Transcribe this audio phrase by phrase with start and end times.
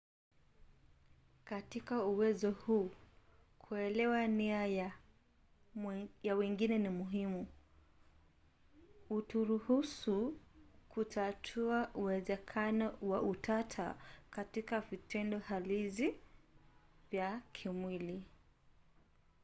[1.43, 2.91] katika uwezo huu
[3.59, 4.67] kuelewa nia
[6.23, 7.47] ya wengine ni muhimu.
[9.09, 10.39] huturuhusu
[10.89, 13.95] kutatua uwezekano wa utata
[14.31, 16.15] katika vitendo halisi
[17.11, 18.23] vya kimwili